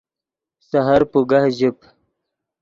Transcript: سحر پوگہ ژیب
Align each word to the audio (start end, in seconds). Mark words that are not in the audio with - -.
سحر 0.69 1.01
پوگہ 1.11 1.41
ژیب 1.57 1.77